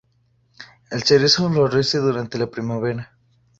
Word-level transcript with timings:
El 0.89 1.03
cerezo 1.03 1.47
florece 1.51 1.99
durante 1.99 2.39
la 2.39 2.47
primavera. 2.49 3.15